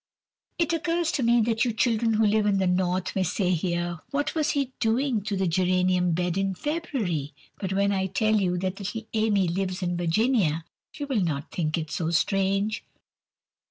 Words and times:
(It 0.57 0.73
occurs 0.73 1.11
to 1.11 1.21
me 1.21 1.41
that 1.41 1.63
you 1.63 1.71
children 1.71 2.13
who 2.13 2.25
live 2.25 2.47
in 2.47 2.57
the 2.57 2.65
North 2.65 3.15
may 3.15 3.21
say 3.21 3.51
here, 3.51 3.99
"What 4.09 4.33
was 4.33 4.49
he 4.57 4.73
doing 4.79 5.21
to 5.25 5.37
the 5.37 5.45
geranium 5.45 6.13
bed 6.13 6.39
in 6.39 6.55
February?" 6.55 7.35
but 7.59 7.71
when 7.73 7.91
I 7.91 8.07
tell 8.07 8.35
you 8.35 8.57
that 8.57 8.79
little 8.79 9.03
Amy 9.13 9.47
lives 9.47 9.83
in 9.83 9.95
Virginia, 9.97 10.65
you 10.95 11.05
will 11.05 11.21
not 11.21 11.51
think 11.51 11.77
it 11.77 11.91
so 11.91 12.09
strange.) 12.09 12.83